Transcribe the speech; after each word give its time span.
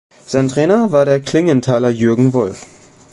Sein 0.25 0.47
Trainer 0.49 0.91
war 0.91 1.05
der 1.05 1.19
Klingenthaler 1.19 1.89
Jürgen 1.91 2.33
Wolf. 2.33 2.65